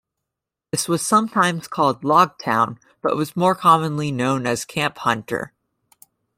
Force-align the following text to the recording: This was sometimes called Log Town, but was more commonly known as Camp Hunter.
This 0.71 0.87
was 0.87 1.05
sometimes 1.05 1.67
called 1.67 2.03
Log 2.03 2.39
Town, 2.39 2.79
but 3.03 3.15
was 3.15 3.35
more 3.35 3.53
commonly 3.53 4.11
known 4.11 4.47
as 4.47 4.65
Camp 4.65 4.97
Hunter. 4.97 5.53